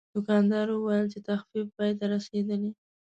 [0.13, 2.71] دوکاندار وویل چې تخفیف پای ته رسیدلی.